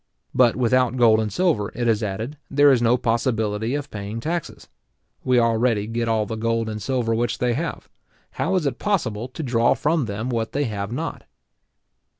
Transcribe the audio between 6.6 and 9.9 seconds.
and silver which they have. How is it possible to draw